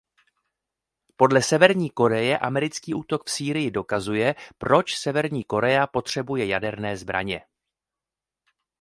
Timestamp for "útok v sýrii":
2.93-3.71